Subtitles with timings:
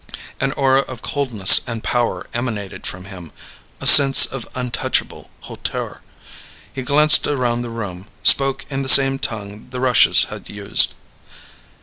[0.39, 3.31] An aura of coldness and power emanated from him
[3.79, 6.01] a sense of untouchable hauteur.
[6.73, 10.95] He glanced around the room, spoke in the same tongue the Rushes had used.